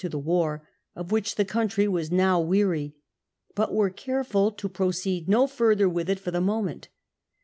[0.01, 2.95] to the war, of which the country was now weary,
[3.53, 6.87] but were careful to proceed no further with it for the moment.